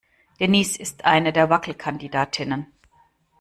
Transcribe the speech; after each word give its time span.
Denise 0.39 0.79
ist 0.81 1.05
eine 1.05 1.31
der 1.31 1.51
Wackelkandidatinnen. 1.51 2.65